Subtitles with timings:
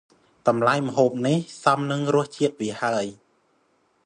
[0.47, 3.05] តំលៃម្ហូបនេះ សមនឹងរសជាតិវាហើយ។